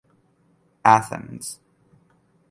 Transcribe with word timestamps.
Athens. 0.83 1.61